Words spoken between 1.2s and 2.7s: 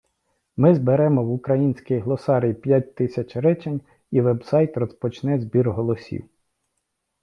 в український глосарій